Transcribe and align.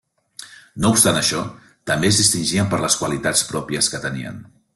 No 0.85 0.89
obstant 0.95 1.19
això, 1.19 1.43
també 1.91 2.11
es 2.13 2.21
distingien 2.23 2.73
per 2.73 2.81
les 2.87 2.97
qualitats 3.03 3.45
pròpies 3.53 3.93
que 3.95 4.03
tenien. 4.09 4.43